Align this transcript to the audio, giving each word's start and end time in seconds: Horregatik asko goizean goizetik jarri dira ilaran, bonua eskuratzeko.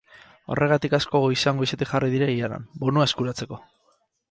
Horregatik 0.53 0.95
asko 0.97 1.21
goizean 1.25 1.61
goizetik 1.61 1.91
jarri 1.93 2.11
dira 2.15 2.31
ilaran, 2.39 2.67
bonua 2.87 3.09
eskuratzeko. 3.13 3.63